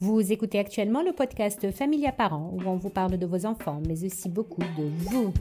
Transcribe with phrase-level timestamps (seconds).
[0.00, 4.04] Vous écoutez actuellement le podcast Familia Parents où on vous parle de vos enfants, mais
[4.04, 5.34] aussi beaucoup de vous.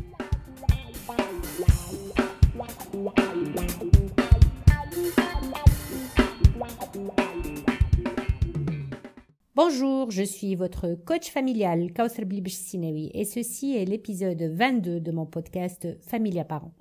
[9.53, 15.27] Bonjour, je suis votre coach familial Kausar Sinewi et ceci est l'épisode 22 de mon
[15.27, 16.73] podcast Familia Parents.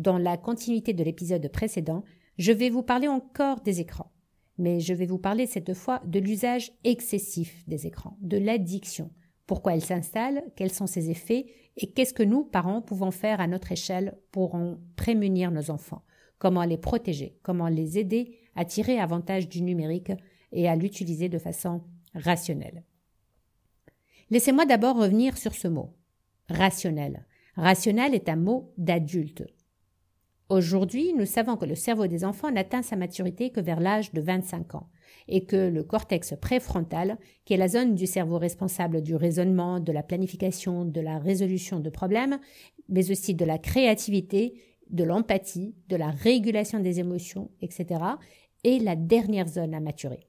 [0.00, 2.02] Dans la continuité de l'épisode précédent,
[2.36, 4.10] je vais vous parler encore des écrans.
[4.58, 9.10] Mais je vais vous parler cette fois de l'usage excessif des écrans, de l'addiction.
[9.46, 13.46] Pourquoi elle s'installe, quels sont ses effets et qu'est-ce que nous, parents, pouvons faire à
[13.46, 16.02] notre échelle pour en prémunir nos enfants?
[16.38, 20.12] Comment les protéger, comment les aider à tirer avantage du numérique
[20.52, 21.82] et à l'utiliser de façon
[22.14, 22.82] rationnelle?
[24.30, 25.94] Laissez-moi d'abord revenir sur ce mot.
[26.48, 27.26] Rationnel.
[27.56, 29.44] Rationnel est un mot d'adulte.
[30.48, 34.20] Aujourd'hui, nous savons que le cerveau des enfants n'atteint sa maturité que vers l'âge de
[34.20, 34.88] 25 ans
[35.26, 39.90] et que le cortex préfrontal, qui est la zone du cerveau responsable du raisonnement, de
[39.90, 42.38] la planification, de la résolution de problèmes,
[42.88, 44.54] mais aussi de la créativité,
[44.88, 48.00] de l'empathie, de la régulation des émotions, etc.,
[48.62, 50.28] est la dernière zone à maturer.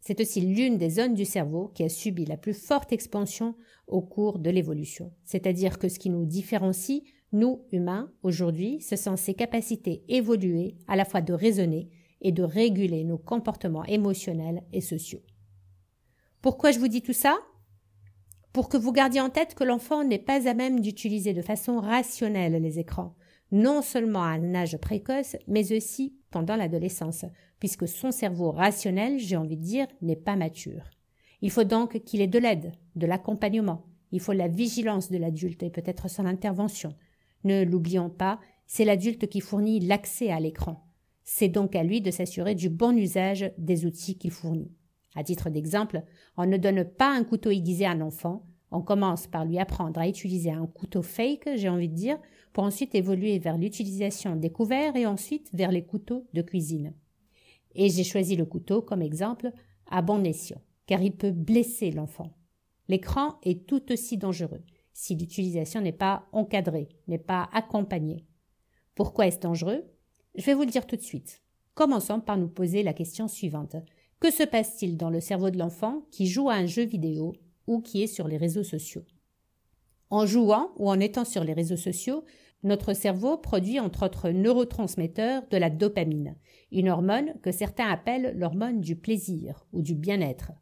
[0.00, 3.54] C'est aussi l'une des zones du cerveau qui a subi la plus forte expansion
[3.86, 5.12] au cours de l'évolution.
[5.24, 10.96] C'est-à-dire que ce qui nous différencie nous, humains, aujourd'hui, ce sont ces capacités évoluées à
[10.96, 11.88] la fois de raisonner
[12.20, 15.22] et de réguler nos comportements émotionnels et sociaux.
[16.40, 17.38] Pourquoi je vous dis tout ça?
[18.52, 21.80] Pour que vous gardiez en tête que l'enfant n'est pas à même d'utiliser de façon
[21.80, 23.14] rationnelle les écrans,
[23.50, 27.24] non seulement à un âge précoce, mais aussi pendant l'adolescence,
[27.58, 30.90] puisque son cerveau rationnel, j'ai envie de dire, n'est pas mature.
[31.40, 35.62] Il faut donc qu'il ait de l'aide, de l'accompagnement, il faut la vigilance de l'adulte
[35.62, 36.94] et peut-être son intervention,
[37.44, 40.86] ne l'oublions pas, c'est l'adulte qui fournit l'accès à l'écran.
[41.24, 44.72] C'est donc à lui de s'assurer du bon usage des outils qu'il fournit.
[45.14, 46.02] À titre d'exemple,
[46.36, 50.00] on ne donne pas un couteau aiguisé à un enfant, on commence par lui apprendre
[50.00, 52.18] à utiliser un couteau fake, j'ai envie de dire,
[52.54, 56.94] pour ensuite évoluer vers l'utilisation des couverts et ensuite vers les couteaux de cuisine.
[57.74, 59.52] Et j'ai choisi le couteau comme exemple
[59.90, 62.34] à bon escient, car il peut blesser l'enfant.
[62.88, 68.26] L'écran est tout aussi dangereux si l'utilisation n'est pas encadrée, n'est pas accompagnée.
[68.94, 69.84] Pourquoi est-ce dangereux?
[70.34, 71.42] Je vais vous le dire tout de suite.
[71.74, 73.76] Commençons par nous poser la question suivante.
[74.20, 77.32] Que se passe-t-il dans le cerveau de l'enfant qui joue à un jeu vidéo
[77.66, 79.04] ou qui est sur les réseaux sociaux?
[80.10, 82.24] En jouant ou en étant sur les réseaux sociaux,
[82.62, 86.36] notre cerveau produit entre autres neurotransmetteurs de la dopamine,
[86.70, 90.52] une hormone que certains appellent l'hormone du plaisir ou du bien-être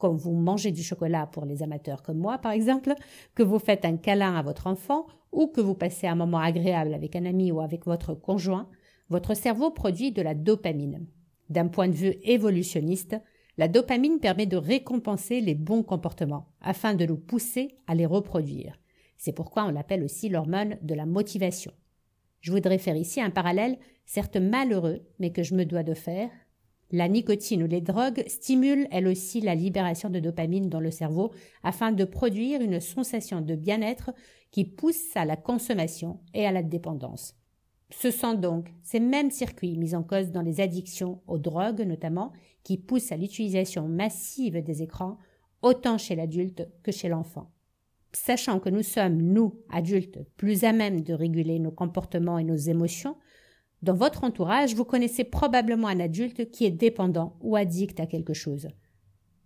[0.00, 2.94] quand vous mangez du chocolat pour les amateurs comme moi, par exemple,
[3.36, 6.94] que vous faites un câlin à votre enfant ou que vous passez un moment agréable
[6.94, 8.68] avec un ami ou avec votre conjoint,
[9.10, 11.06] votre cerveau produit de la dopamine.
[11.50, 13.16] D'un point de vue évolutionniste,
[13.58, 18.78] la dopamine permet de récompenser les bons comportements afin de nous pousser à les reproduire.
[19.18, 21.72] C'est pourquoi on l'appelle aussi l'hormone de la motivation.
[22.40, 26.30] Je voudrais faire ici un parallèle, certes malheureux, mais que je me dois de faire,
[26.92, 31.32] la nicotine ou les drogues stimulent elles aussi la libération de dopamine dans le cerveau
[31.62, 34.10] afin de produire une sensation de bien-être
[34.50, 37.34] qui pousse à la consommation et à la dépendance.
[37.90, 42.32] Ce sont donc ces mêmes circuits mis en cause dans les addictions aux drogues notamment
[42.62, 45.18] qui poussent à l'utilisation massive des écrans
[45.62, 47.50] autant chez l'adulte que chez l'enfant.
[48.12, 52.56] Sachant que nous sommes, nous, adultes, plus à même de réguler nos comportements et nos
[52.56, 53.16] émotions,
[53.82, 58.34] dans votre entourage, vous connaissez probablement un adulte qui est dépendant ou addict à quelque
[58.34, 58.68] chose.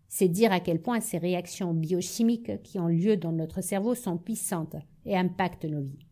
[0.09, 4.17] C'est dire à quel point ces réactions biochimiques qui ont lieu dans notre cerveau sont
[4.17, 6.07] puissantes et impactent nos vies.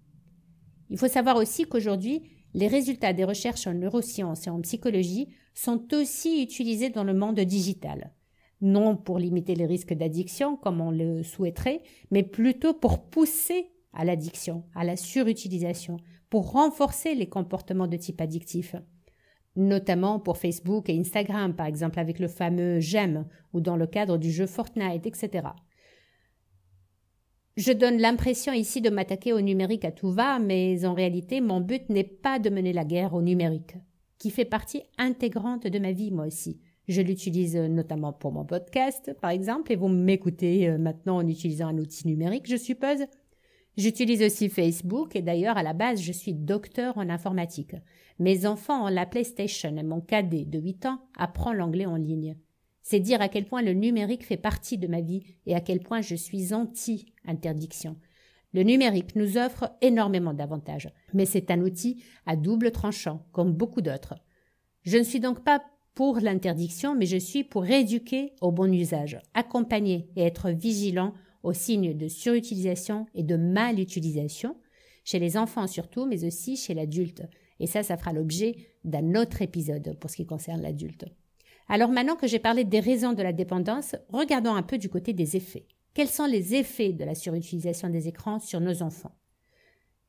[0.91, 2.23] Il faut savoir aussi qu'aujourd'hui,
[2.55, 7.41] les résultats des recherches en neurosciences et en psychologie sont aussi utilisés dans le monde
[7.41, 8.13] digital.
[8.61, 14.05] Non pour limiter les risques d'addiction comme on le souhaiterait, mais plutôt pour pousser à
[14.05, 15.97] l'addiction, à la surutilisation,
[16.33, 18.75] pour renforcer les comportements de type addictif,
[19.55, 24.17] notamment pour Facebook et Instagram, par exemple avec le fameux j'aime ou dans le cadre
[24.17, 25.49] du jeu Fortnite, etc.
[27.59, 31.61] Je donne l'impression ici de m'attaquer au numérique à tout va, mais en réalité, mon
[31.61, 33.75] but n'est pas de mener la guerre au numérique,
[34.17, 36.63] qui fait partie intégrante de ma vie moi aussi.
[36.89, 41.69] Je l'utilise notamment pour mon podcast, par exemple, et vous m'écoutez euh, maintenant en utilisant
[41.69, 43.05] un outil numérique, je suppose.
[43.77, 47.75] J'utilise aussi Facebook et d'ailleurs à la base je suis docteur en informatique.
[48.19, 52.37] Mes enfants ont la PlayStation et mon cadet de 8 ans apprend l'anglais en ligne.
[52.83, 55.81] C'est dire à quel point le numérique fait partie de ma vie et à quel
[55.81, 57.97] point je suis anti-interdiction.
[58.53, 63.81] Le numérique nous offre énormément d'avantages, mais c'est un outil à double tranchant, comme beaucoup
[63.81, 64.15] d'autres.
[64.83, 65.63] Je ne suis donc pas
[65.95, 71.53] pour l'interdiction, mais je suis pour éduquer au bon usage, accompagner et être vigilant aux
[71.53, 74.57] signes de surutilisation et de malutilisation,
[75.05, 77.23] chez les enfants surtout, mais aussi chez l'adulte.
[77.61, 81.05] Et ça, ça fera l'objet d'un autre épisode pour ce qui concerne l'adulte.
[81.69, 85.13] Alors maintenant que j'ai parlé des raisons de la dépendance, regardons un peu du côté
[85.13, 85.67] des effets.
[85.95, 89.13] Quels sont les effets de la surutilisation des écrans sur nos enfants?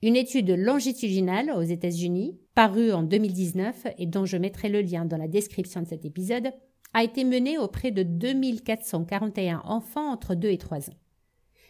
[0.02, 5.18] Une étude longitudinale aux États-Unis, parue en 2019 et dont je mettrai le lien dans
[5.18, 6.52] la description de cet épisode,
[6.94, 10.98] a été menée auprès de 2441 enfants entre 2 et 3 ans.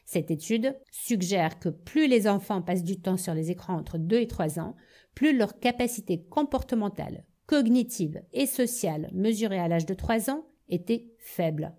[0.05, 4.19] Cette étude suggère que plus les enfants passent du temps sur les écrans entre 2
[4.19, 4.75] et 3 ans,
[5.15, 11.73] plus leur capacité comportementale, cognitive et sociale mesurée à l'âge de 3 ans était faible.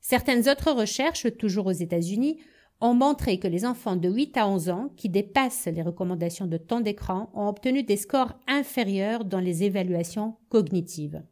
[0.00, 2.38] Certaines autres recherches, toujours aux États-Unis,
[2.80, 6.58] ont montré que les enfants de 8 à 11 ans qui dépassent les recommandations de
[6.58, 11.22] temps d'écran ont obtenu des scores inférieurs dans les évaluations cognitives.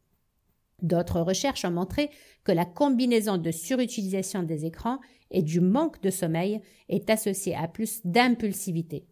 [0.85, 2.11] D'autres recherches ont montré
[2.45, 4.99] que la combinaison de surutilisation des écrans
[5.31, 6.61] et du manque de sommeil
[6.91, 9.07] est associée à plus d'impulsivité.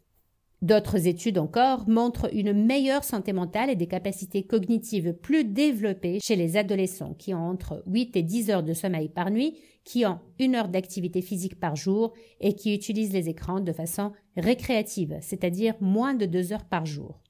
[0.61, 6.37] D'autres études encore montrent une meilleure santé mentale et des capacités cognitives plus développées chez
[6.37, 10.21] les adolescents qui ont entre 8 et 10 heures de sommeil par nuit, qui ont
[10.39, 15.75] une heure d'activité physique par jour et qui utilisent les écrans de façon récréative, c'est-à-dire
[15.81, 17.23] moins de 2 heures par jour.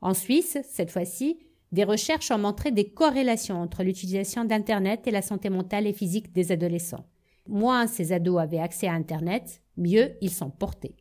[0.00, 1.38] En Suisse, cette fois-ci,
[1.72, 6.32] des recherches ont montré des corrélations entre l'utilisation d'Internet et la santé mentale et physique
[6.32, 7.06] des adolescents.
[7.48, 10.96] Moins ces ados avaient accès à Internet, mieux ils sont portés.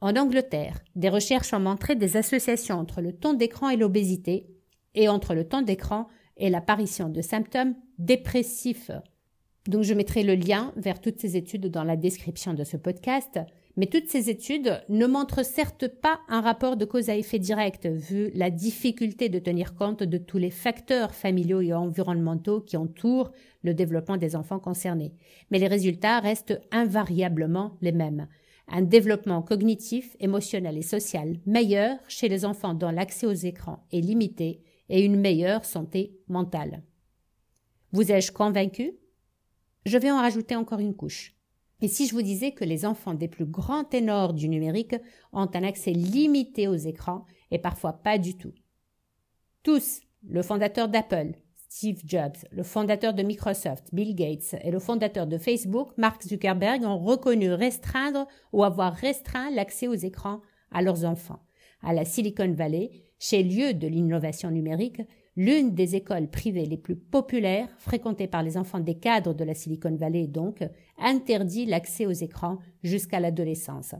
[0.00, 4.46] En Angleterre, des recherches ont montré des associations entre le temps d'écran et l'obésité,
[4.94, 8.90] et entre le temps d'écran et l'apparition de symptômes dépressifs.
[9.66, 13.40] Donc je mettrai le lien vers toutes ces études dans la description de ce podcast,
[13.78, 17.86] mais toutes ces études ne montrent certes pas un rapport de cause à effet direct,
[17.86, 23.30] vu la difficulté de tenir compte de tous les facteurs familiaux et environnementaux qui entourent
[23.62, 25.14] le développement des enfants concernés.
[25.52, 28.26] Mais les résultats restent invariablement les mêmes.
[28.66, 34.00] Un développement cognitif, émotionnel et social meilleur chez les enfants dont l'accès aux écrans est
[34.00, 36.82] limité et une meilleure santé mentale.
[37.92, 38.94] Vous ai-je convaincu?
[39.86, 41.37] Je vais en rajouter encore une couche.
[41.80, 44.96] Et si je vous disais que les enfants des plus grands ténors du numérique
[45.32, 48.52] ont un accès limité aux écrans et parfois pas du tout
[49.62, 51.34] Tous, le fondateur d'Apple,
[51.68, 56.82] Steve Jobs, le fondateur de Microsoft, Bill Gates, et le fondateur de Facebook, Mark Zuckerberg,
[56.82, 60.40] ont reconnu restreindre ou avoir restreint l'accès aux écrans
[60.72, 61.40] à leurs enfants.
[61.82, 62.90] À la Silicon Valley,
[63.20, 65.02] chez lieu de l'innovation numérique,
[65.38, 69.54] l'une des écoles privées les plus populaires, fréquentées par les enfants des cadres de la
[69.54, 70.64] Silicon Valley donc,
[70.98, 73.94] interdit l'accès aux écrans jusqu'à l'adolescence.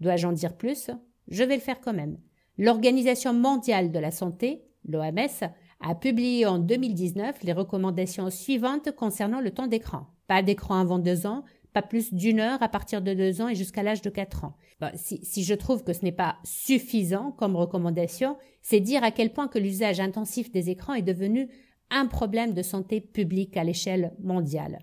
[0.00, 0.90] Dois-je en dire plus?
[1.28, 2.16] Je vais le faire quand même.
[2.56, 5.50] L'Organisation mondiale de la santé, l'OMS,
[5.80, 10.06] a publié en 2019 les recommandations suivantes concernant le temps d'écran.
[10.26, 11.44] Pas d'écran avant deux ans,
[11.76, 14.56] pas plus d'une heure à partir de deux ans et jusqu'à l'âge de quatre ans.
[14.94, 19.30] si, si, je trouve que ce n'est pas suffisant comme recommandation, c'est dire à quel
[19.30, 21.50] point que l'usage intensif des écrans est devenu
[21.90, 24.78] un problème de santé publique à l'échelle mondiale.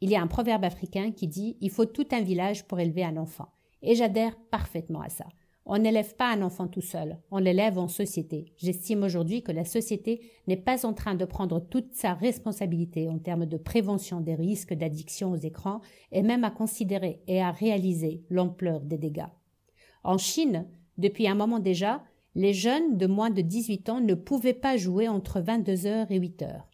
[0.00, 3.02] Il y a un proverbe africain qui dit Il faut tout un village pour élever
[3.02, 3.48] un enfant.
[3.82, 5.26] Et j'adhère parfaitement à ça.
[5.66, 8.52] On n'élève pas un enfant tout seul, on l'élève en société.
[8.56, 13.18] J'estime aujourd'hui que la société n'est pas en train de prendre toute sa responsabilité en
[13.18, 15.80] termes de prévention des risques d'addiction aux écrans
[16.12, 19.28] et même à considérer et à réaliser l'ampleur des dégâts.
[20.02, 22.02] En Chine, depuis un moment déjà,
[22.34, 26.18] les jeunes de moins de 18 ans ne pouvaient pas jouer entre 22 heures et
[26.18, 26.69] 8 heures.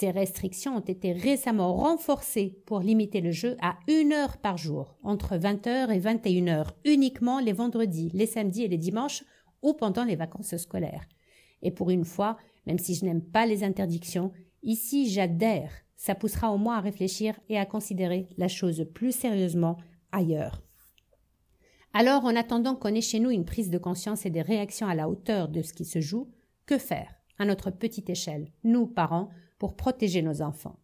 [0.00, 4.96] Ces restrictions ont été récemment renforcées pour limiter le jeu à une heure par jour,
[5.02, 9.24] entre 20h et 21h, uniquement les vendredis, les samedis et les dimanches
[9.60, 11.06] ou pendant les vacances scolaires.
[11.60, 15.70] Et pour une fois, même si je n'aime pas les interdictions, ici j'adhère.
[15.96, 19.76] Ça poussera au moins à réfléchir et à considérer la chose plus sérieusement
[20.12, 20.62] ailleurs.
[21.92, 24.94] Alors, en attendant qu'on ait chez nous une prise de conscience et des réactions à
[24.94, 26.32] la hauteur de ce qui se joue,
[26.64, 27.16] que faire?
[27.38, 29.28] À notre petite échelle, nous, parents,
[29.60, 30.80] pour protéger nos enfants.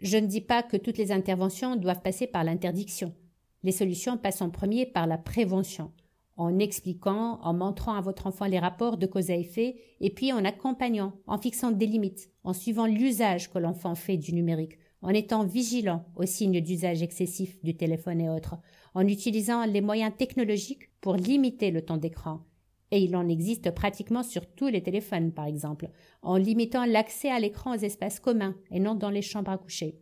[0.00, 3.14] Je ne dis pas que toutes les interventions doivent passer par l'interdiction.
[3.62, 5.92] Les solutions passent en premier par la prévention,
[6.36, 10.32] en expliquant, en montrant à votre enfant les rapports de cause à effet, et puis
[10.32, 15.10] en accompagnant, en fixant des limites, en suivant l'usage que l'enfant fait du numérique, en
[15.10, 18.56] étant vigilant aux signes d'usage excessif du téléphone et autres,
[18.94, 22.40] en utilisant les moyens technologiques pour limiter le temps d'écran,
[22.90, 25.88] et il en existe pratiquement sur tous les téléphones, par exemple,
[26.22, 29.98] en limitant l'accès à l'écran aux espaces communs et non dans les chambres à coucher.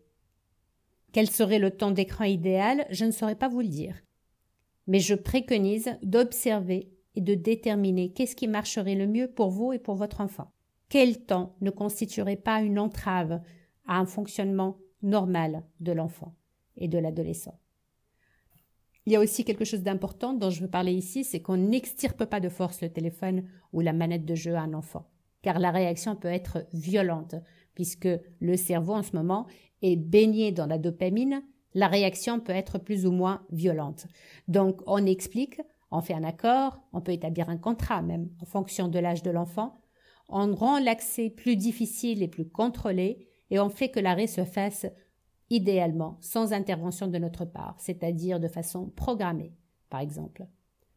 [1.12, 2.86] Quel serait le temps d'écran idéal?
[2.90, 3.96] Je ne saurais pas vous le dire.
[4.86, 9.78] Mais je préconise d'observer et de déterminer qu'est-ce qui marcherait le mieux pour vous et
[9.78, 10.52] pour votre enfant.
[10.88, 13.40] Quel temps ne constituerait pas une entrave
[13.86, 16.34] à un fonctionnement normal de l'enfant
[16.76, 17.58] et de l'adolescent?
[19.06, 22.24] Il y a aussi quelque chose d'important dont je veux parler ici, c'est qu'on n'extirpe
[22.24, 25.08] pas de force le téléphone ou la manette de jeu à un enfant,
[25.42, 27.36] car la réaction peut être violente,
[27.74, 28.08] puisque
[28.40, 29.46] le cerveau en ce moment
[29.80, 31.44] est baigné dans la dopamine,
[31.74, 34.08] la réaction peut être plus ou moins violente.
[34.48, 35.60] Donc on explique,
[35.92, 39.30] on fait un accord, on peut établir un contrat même en fonction de l'âge de
[39.30, 39.80] l'enfant,
[40.28, 44.86] on rend l'accès plus difficile et plus contrôlé, et on fait que l'arrêt se fasse
[45.50, 49.52] idéalement sans intervention de notre part, c'est-à-dire de façon programmée,
[49.90, 50.46] par exemple.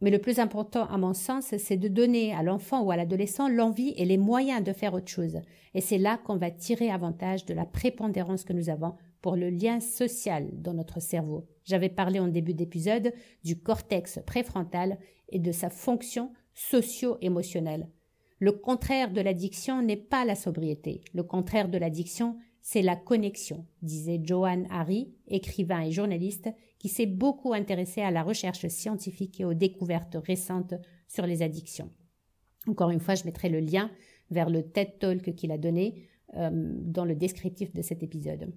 [0.01, 3.49] Mais le plus important, à mon sens, c'est de donner à l'enfant ou à l'adolescent
[3.49, 5.39] l'envie et les moyens de faire autre chose.
[5.73, 9.49] Et c'est là qu'on va tirer avantage de la prépondérance que nous avons pour le
[9.49, 11.45] lien social dans notre cerveau.
[11.65, 13.11] J'avais parlé en début d'épisode
[13.43, 17.89] du cortex préfrontal et de sa fonction socio-émotionnelle.
[18.39, 21.01] Le contraire de l'addiction n'est pas la sobriété.
[21.13, 22.37] Le contraire de l'addiction,
[22.71, 28.21] c'est la connexion, disait Johan Hari, écrivain et journaliste qui s'est beaucoup intéressé à la
[28.21, 30.75] recherche scientifique et aux découvertes récentes
[31.07, 31.89] sur les addictions.
[32.67, 33.89] Encore une fois, je mettrai le lien
[34.29, 38.53] vers le TED Talk qu'il a donné euh, dans le descriptif de cet épisode.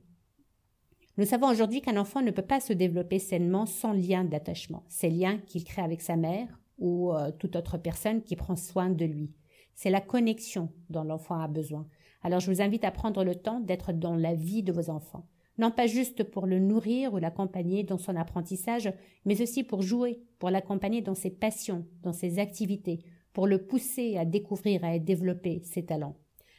[1.17, 5.09] Nous savons aujourd'hui qu'un enfant ne peut pas se développer sainement sans lien d'attachement, ces
[5.09, 9.07] liens qu'il crée avec sa mère ou euh, toute autre personne qui prend soin de
[9.07, 9.33] lui.
[9.75, 11.89] C'est la connexion dont l'enfant a besoin.
[12.23, 15.27] Alors je vous invite à prendre le temps d'être dans la vie de vos enfants.
[15.59, 18.93] Non pas juste pour le nourrir ou l'accompagner dans son apprentissage,
[19.25, 23.01] mais aussi pour jouer, pour l'accompagner dans ses passions, dans ses activités,
[23.33, 26.17] pour le pousser à découvrir et à développer ses talents.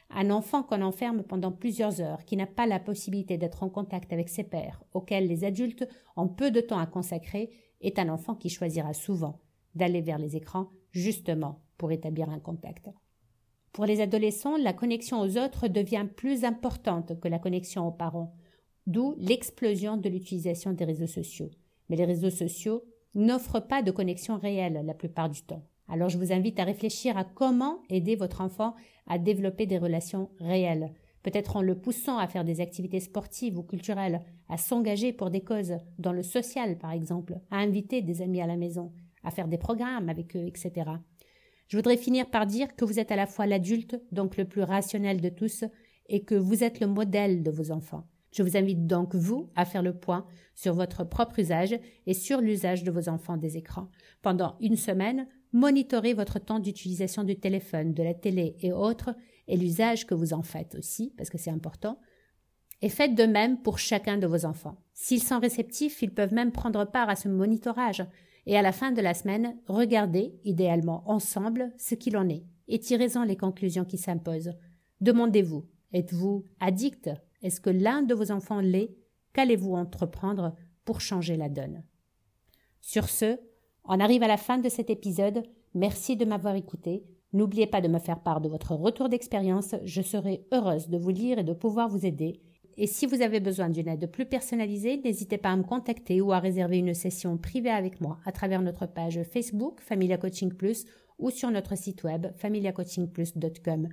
[0.09, 4.13] Un enfant qu'on enferme pendant plusieurs heures, qui n'a pas la possibilité d'être en contact
[4.13, 7.49] avec ses pères, auxquels les adultes ont peu de temps à consacrer,
[7.81, 9.41] est un enfant qui choisira souvent
[9.73, 12.89] d'aller vers les écrans justement pour établir un contact.
[13.73, 18.35] Pour les adolescents, la connexion aux autres devient plus importante que la connexion aux parents,
[18.85, 21.49] d'où l'explosion de l'utilisation des réseaux sociaux.
[21.89, 22.83] Mais les réseaux sociaux
[23.15, 25.63] n'offrent pas de connexion réelle la plupart du temps.
[25.87, 28.75] Alors je vous invite à réfléchir à comment aider votre enfant
[29.07, 33.63] à développer des relations réelles, peut-être en le poussant à faire des activités sportives ou
[33.63, 38.41] culturelles, à s'engager pour des causes, dans le social par exemple, à inviter des amis
[38.41, 38.91] à la maison,
[39.23, 40.91] à faire des programmes avec eux, etc.
[41.73, 44.61] Je voudrais finir par dire que vous êtes à la fois l'adulte, donc le plus
[44.61, 45.63] rationnel de tous,
[46.07, 48.07] et que vous êtes le modèle de vos enfants.
[48.31, 51.75] Je vous invite donc, vous, à faire le point sur votre propre usage
[52.05, 53.89] et sur l'usage de vos enfants des écrans.
[54.21, 59.15] Pendant une semaine, monitorez votre temps d'utilisation du téléphone, de la télé et autres,
[59.47, 61.99] et l'usage que vous en faites aussi, parce que c'est important.
[62.83, 64.77] Et faites de même pour chacun de vos enfants.
[64.93, 68.03] S'ils sont réceptifs, ils peuvent même prendre part à ce monitorage
[68.45, 72.79] et à la fin de la semaine, regardez, idéalement ensemble, ce qu'il en est, et
[72.79, 74.53] tirez-en les conclusions qui s'imposent.
[75.01, 77.09] Demandez-vous, êtes-vous addict?
[77.41, 78.95] Est-ce que l'un de vos enfants l'est?
[79.33, 81.83] Qu'allez-vous entreprendre pour changer la donne?
[82.81, 83.39] Sur ce,
[83.85, 85.43] on arrive à la fin de cet épisode.
[85.73, 87.05] Merci de m'avoir écouté.
[87.33, 89.75] N'oubliez pas de me faire part de votre retour d'expérience.
[89.83, 92.41] Je serai heureuse de vous lire et de pouvoir vous aider.
[92.77, 96.31] Et si vous avez besoin d'une aide plus personnalisée, n'hésitez pas à me contacter ou
[96.31, 100.85] à réserver une session privée avec moi à travers notre page Facebook Familia Coaching Plus
[101.19, 103.89] ou sur notre site web familiacoachingplus.com.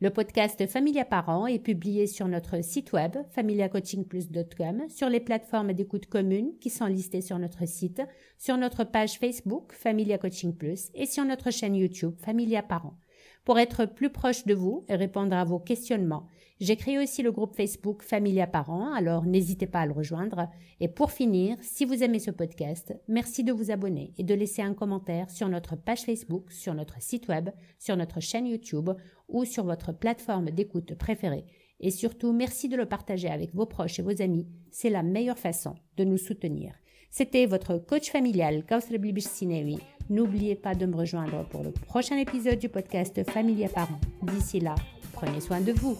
[0.00, 6.06] Le podcast Familia Parents est publié sur notre site web familiacoachingplus.com, sur les plateformes d'écoute
[6.06, 8.02] communes qui sont listées sur notre site,
[8.36, 12.98] sur notre page Facebook Familia Coaching Plus et sur notre chaîne YouTube Familia Parents.
[13.44, 16.26] Pour être plus proche de vous et répondre à vos questionnements,
[16.62, 20.48] j'ai créé aussi le groupe Facebook Familia Parents, alors n'hésitez pas à le rejoindre.
[20.78, 24.62] Et pour finir, si vous aimez ce podcast, merci de vous abonner et de laisser
[24.62, 27.50] un commentaire sur notre page Facebook, sur notre site web,
[27.80, 28.90] sur notre chaîne YouTube
[29.26, 31.46] ou sur votre plateforme d'écoute préférée.
[31.80, 34.46] Et surtout, merci de le partager avec vos proches et vos amis.
[34.70, 36.74] C'est la meilleure façon de nous soutenir.
[37.10, 39.80] C'était votre coach familial, Kausre Sinewi.
[40.10, 44.00] N'oubliez pas de me rejoindre pour le prochain épisode du podcast Familia Parents.
[44.22, 44.76] D'ici là,
[45.12, 45.98] prenez soin de vous.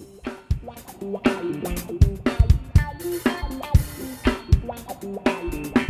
[5.03, 5.82] Wow.